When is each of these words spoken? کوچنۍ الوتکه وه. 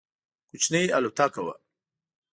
کوچنۍ 0.49 0.85
الوتکه 0.97 1.41
وه. 1.45 1.55